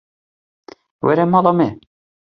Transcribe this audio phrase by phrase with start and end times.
[1.05, 1.69] Were mala me.